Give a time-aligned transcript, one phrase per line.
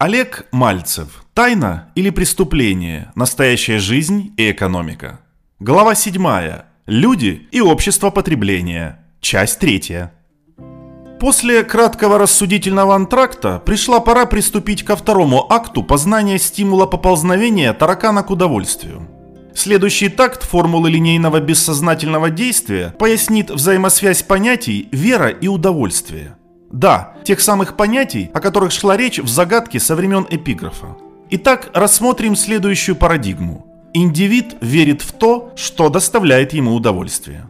[0.00, 1.24] Олег Мальцев.
[1.34, 3.10] Тайна или преступление?
[3.16, 5.18] Настоящая жизнь и экономика.
[5.58, 6.24] Глава 7.
[6.86, 9.04] Люди и общество потребления.
[9.20, 10.10] Часть 3.
[11.18, 18.30] После краткого рассудительного антракта пришла пора приступить ко второму акту познания стимула поползновения таракана к
[18.30, 19.08] удовольствию.
[19.52, 26.37] Следующий такт формулы линейного бессознательного действия пояснит взаимосвязь понятий «вера» и «удовольствие».
[26.70, 30.96] Да, тех самых понятий, о которых шла речь в загадке со времен эпиграфа.
[31.30, 33.66] Итак, рассмотрим следующую парадигму.
[33.94, 37.48] Индивид верит в то, что доставляет ему удовольствие.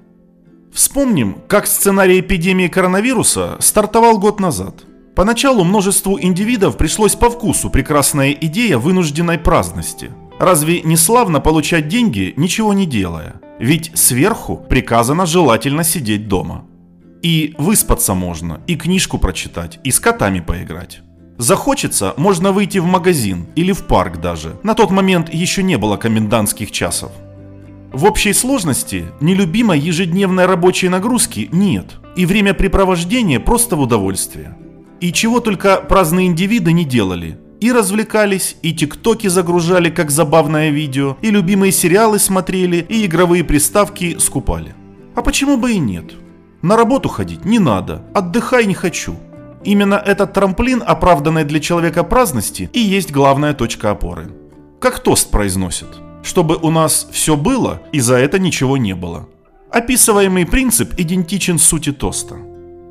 [0.72, 4.84] Вспомним, как сценарий эпидемии коронавируса стартовал год назад.
[5.16, 10.12] Поначалу множеству индивидов пришлось по вкусу прекрасная идея вынужденной праздности.
[10.38, 13.40] Разве не славно получать деньги, ничего не делая?
[13.58, 16.64] Ведь сверху приказано желательно сидеть дома.
[17.22, 21.00] И выспаться можно, и книжку прочитать, и с котами поиграть.
[21.38, 24.56] Захочется, можно выйти в магазин или в парк даже.
[24.62, 27.12] На тот момент еще не было комендантских часов.
[27.92, 31.96] В общей сложности нелюбимой ежедневной рабочей нагрузки нет.
[32.16, 34.56] И времяпрепровождение просто в удовольствие.
[35.00, 37.38] И чего только праздные индивиды не делали.
[37.60, 44.16] И развлекались, и тиктоки загружали как забавное видео, и любимые сериалы смотрели, и игровые приставки
[44.18, 44.74] скупали.
[45.14, 46.14] А почему бы и нет?
[46.62, 49.14] На работу ходить не надо, отдыхай не хочу.
[49.64, 54.30] Именно этот трамплин, оправданный для человека праздности, и есть главная точка опоры.
[54.80, 55.88] Как тост произносит.
[56.22, 59.28] Чтобы у нас все было, и за это ничего не было.
[59.70, 62.36] Описываемый принцип идентичен сути тоста.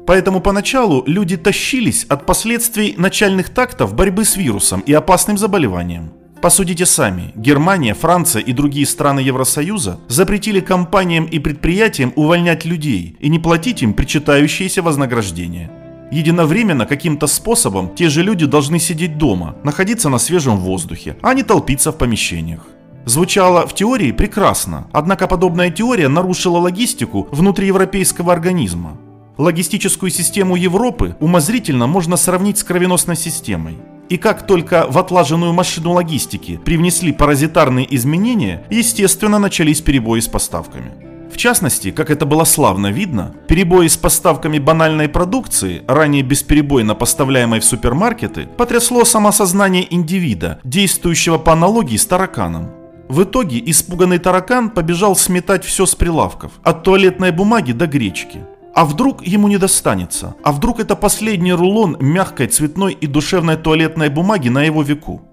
[0.06, 6.14] Поэтому поначалу люди тащились от последствий начальных тактов борьбы с вирусом и опасным заболеванием.
[6.42, 13.30] Посудите сами, Германия, Франция и другие страны Евросоюза запретили компаниям и предприятиям увольнять людей и
[13.30, 15.72] не платить им причитающиеся вознаграждения.
[16.12, 21.44] Единовременно каким-то способом те же люди должны сидеть дома, находиться на свежем воздухе, а не
[21.44, 22.66] толпиться в помещениях.
[23.06, 28.98] Звучало в теории прекрасно, однако подобная теория нарушила логистику внутриевропейского организма.
[29.38, 33.78] Логистическую систему Европы умозрительно можно сравнить с кровеносной системой.
[34.10, 40.92] И как только в отлаженную машину логистики привнесли паразитарные изменения, естественно начались перебои с поставками.
[41.32, 47.60] В частности, как это было славно видно, перебои с поставками банальной продукции, ранее бесперебойно поставляемой
[47.60, 52.72] в супермаркеты, потрясло самосознание индивида, действующего по аналогии с тараканом.
[53.10, 58.40] В итоге испуганный таракан побежал сметать все с прилавков, от туалетной бумаги до гречки.
[58.78, 60.36] А вдруг ему не достанется?
[60.44, 65.24] А вдруг это последний рулон мягкой, цветной и душевной туалетной бумаги на его веку?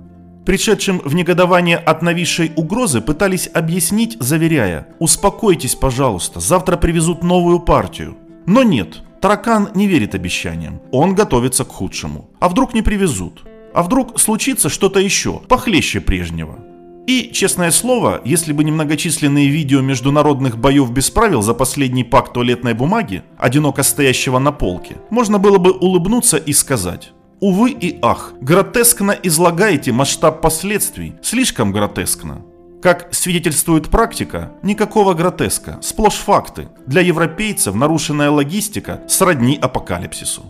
[0.47, 8.17] Пришедшим в негодование от нависшей угрозы пытались объяснить, заверяя «Успокойтесь, пожалуйста, завтра привезут новую партию».
[8.47, 12.31] Но нет, таракан не верит обещаниям, он готовится к худшему.
[12.41, 13.43] А вдруг не привезут?
[13.75, 16.61] А вдруг случится что-то еще, похлеще прежнего?
[17.07, 22.33] И, честное слово, если бы не многочисленные видео международных боев без правил за последний пак
[22.33, 28.33] туалетной бумаги, одиноко стоящего на полке, можно было бы улыбнуться и сказать Увы и ах,
[28.41, 32.41] гротескно излагаете масштаб последствий, слишком гротескно.
[32.81, 36.69] Как свидетельствует практика, никакого гротеска, сплошь факты.
[36.87, 40.45] Для европейцев нарушенная логистика сродни апокалипсису.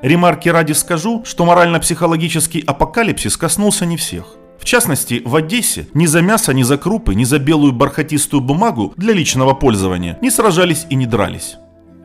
[0.00, 4.36] Ремарки ради скажу, что морально-психологический апокалипсис коснулся не всех.
[4.64, 8.94] В частности, в Одессе ни за мясо, ни за крупы, ни за белую бархатистую бумагу
[8.96, 11.56] для личного пользования не сражались и не дрались.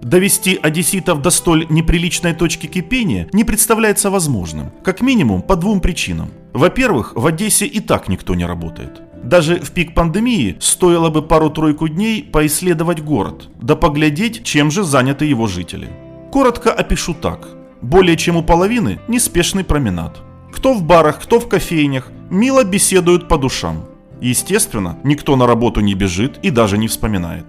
[0.01, 6.31] Довести одесситов до столь неприличной точки кипения не представляется возможным, как минимум по двум причинам.
[6.51, 9.03] Во-первых, в Одессе и так никто не работает.
[9.23, 15.23] Даже в пик пандемии стоило бы пару-тройку дней поисследовать город, да поглядеть, чем же заняты
[15.23, 15.87] его жители.
[16.29, 17.47] Коротко опишу так.
[17.81, 20.21] Более чем у половины неспешный променад.
[20.51, 23.85] Кто в барах, кто в кофейнях, мило беседуют по душам.
[24.21, 27.45] Естественно, никто на работу не бежит и даже не вспоминает.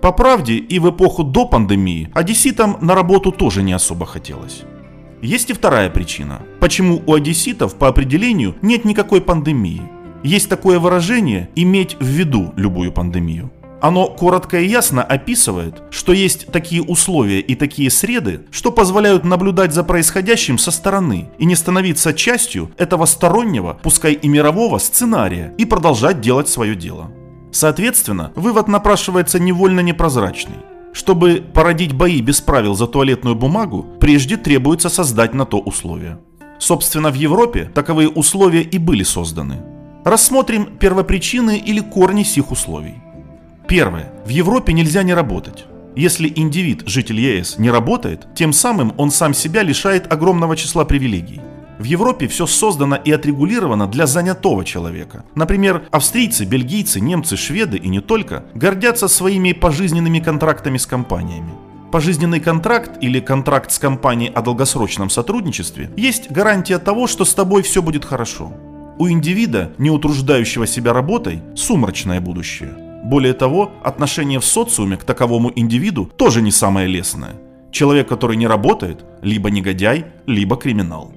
[0.00, 4.62] По правде, и в эпоху до пандемии одесситам на работу тоже не особо хотелось.
[5.22, 9.82] Есть и вторая причина, почему у одесситов по определению нет никакой пандемии.
[10.24, 13.52] Есть такое выражение «иметь в виду любую пандемию».
[13.82, 19.74] Оно коротко и ясно описывает, что есть такие условия и такие среды, что позволяют наблюдать
[19.74, 25.64] за происходящим со стороны и не становиться частью этого стороннего, пускай и мирового сценария, и
[25.64, 27.10] продолжать делать свое дело.
[27.50, 30.58] Соответственно, вывод напрашивается невольно непрозрачный.
[30.92, 36.20] Чтобы породить бои без правил за туалетную бумагу, прежде требуется создать на то условия.
[36.60, 39.60] Собственно, в Европе таковые условия и были созданы.
[40.04, 43.01] Рассмотрим первопричины или корни сих условий.
[43.72, 44.12] Первое.
[44.26, 45.64] В Европе нельзя не работать.
[45.96, 51.40] Если индивид, житель ЕС, не работает, тем самым он сам себя лишает огромного числа привилегий.
[51.78, 55.24] В Европе все создано и отрегулировано для занятого человека.
[55.34, 61.52] Например, австрийцы, бельгийцы, немцы, шведы и не только гордятся своими пожизненными контрактами с компаниями.
[61.90, 67.62] Пожизненный контракт или контракт с компанией о долгосрочном сотрудничестве есть гарантия того, что с тобой
[67.62, 68.52] все будет хорошо.
[68.98, 72.91] У индивида, не утруждающего себя работой, сумрачное будущее.
[73.02, 77.40] Более того, отношение в социуме к таковому индивиду тоже не самое лестное.
[77.72, 81.12] Человек, который не работает, либо негодяй, либо криминал.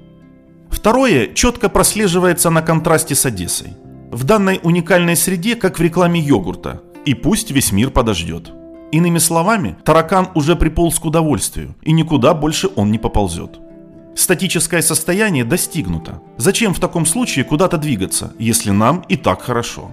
[0.69, 3.73] Второе четко прослеживается на контрасте с Одессой.
[4.11, 6.81] В данной уникальной среде, как в рекламе йогурта.
[7.05, 8.51] И пусть весь мир подождет.
[8.91, 13.59] Иными словами, таракан уже приполз к удовольствию, и никуда больше он не поползет.
[14.15, 16.21] Статическое состояние достигнуто.
[16.37, 19.91] Зачем в таком случае куда-то двигаться, если нам и так хорошо?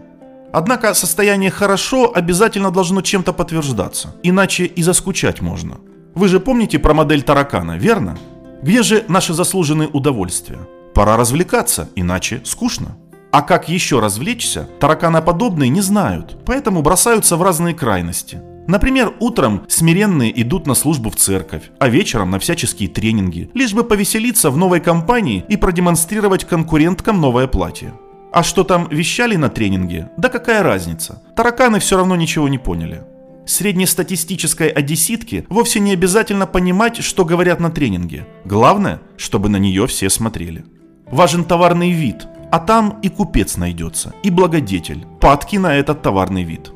[0.52, 5.78] Однако состояние «хорошо» обязательно должно чем-то подтверждаться, иначе и заскучать можно.
[6.14, 8.18] Вы же помните про модель таракана, верно?
[8.62, 10.58] Где же наши заслуженные удовольствия?
[10.94, 12.98] Пора развлекаться, иначе скучно.
[13.32, 18.42] А как еще развлечься, тараканоподобные не знают, поэтому бросаются в разные крайности.
[18.68, 23.84] Например, утром смиренные идут на службу в церковь, а вечером на всяческие тренинги, лишь бы
[23.84, 27.94] повеселиться в новой компании и продемонстрировать конкуренткам новое платье.
[28.32, 30.10] А что там вещали на тренинге?
[30.16, 31.22] Да какая разница?
[31.36, 33.02] Тараканы все равно ничего не поняли.
[33.46, 38.26] Среднестатистической одесситке вовсе не обязательно понимать, что говорят на тренинге.
[38.46, 40.64] Главное, чтобы на нее все смотрели.
[41.10, 46.72] Важен товарный вид, а там и купец найдется, и благодетель, падки на этот товарный вид.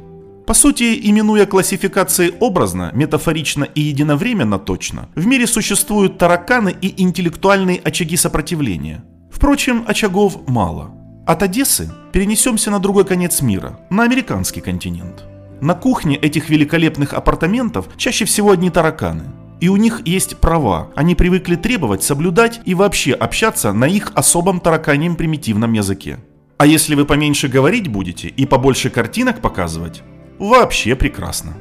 [0.47, 7.81] По сути, именуя классификации образно, метафорично и единовременно точно, в мире существуют тараканы и интеллектуальные
[7.83, 9.05] очаги сопротивления.
[9.31, 10.96] Впрочем, очагов мало.
[11.27, 15.25] От Одессы перенесемся на другой конец мира, на американский континент.
[15.61, 19.25] На кухне этих великолепных апартаментов чаще всего одни тараканы.
[19.61, 20.93] И у них есть права.
[20.95, 26.19] Они привыкли требовать, соблюдать и вообще общаться на их особом тараканьем примитивном языке.
[26.59, 30.03] А если вы поменьше говорить будете и побольше картинок показывать,
[30.39, 31.55] вообще прекрасно.